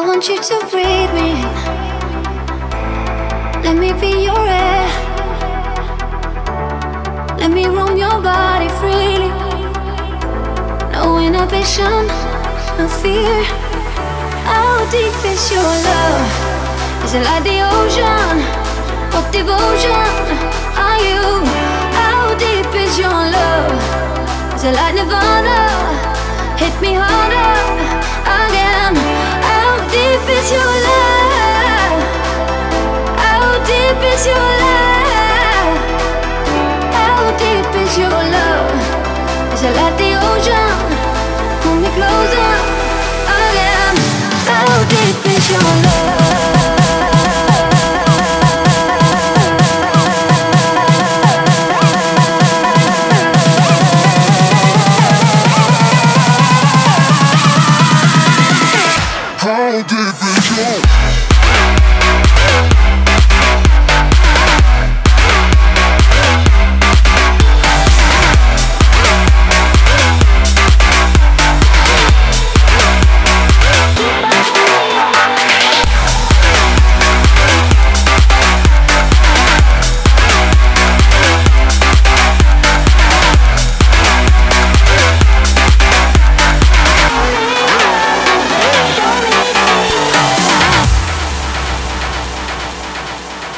[0.00, 1.32] want you to breathe me.
[3.64, 4.88] Let me be your air.
[7.38, 9.30] Let me roam your body freely.
[10.92, 12.06] No inhibition,
[12.78, 13.44] no fear.
[14.44, 16.28] How deep is your love?
[17.04, 18.36] Is it like the ocean?
[19.14, 20.06] What devotion
[20.76, 21.24] are you?
[22.00, 23.72] How deep is your love?
[24.56, 25.58] Is it like Nirvana?
[26.58, 27.52] Hit me harder
[28.44, 29.15] again.
[29.96, 32.00] Deep is your love?
[33.16, 35.76] How deep is your love?
[36.98, 38.74] How deep is your love?
[39.54, 40.76] Is it like the ocean?
[41.62, 42.52] Pull me closer
[43.40, 43.96] again.
[44.44, 46.05] How deep is your love?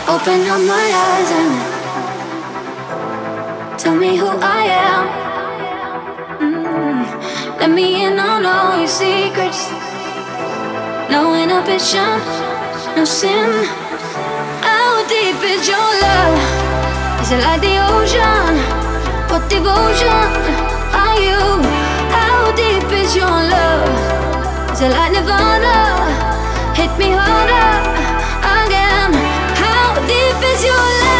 [0.08, 1.52] Open up my eyes and
[3.78, 5.04] tell me who I am.
[6.40, 7.04] Mm.
[7.60, 9.68] Let me in on all your secrets.
[11.10, 12.20] No inhibition,
[12.96, 13.66] no sin.
[14.64, 16.38] How deep is your love?
[17.20, 18.56] Is it like the ocean?
[19.28, 20.24] What devotion
[21.04, 21.60] are you?
[22.16, 24.72] How deep is your love?
[24.72, 25.76] Is it like Nirvana?
[26.74, 27.98] Hit me harder.
[30.08, 31.17] Deep is your love?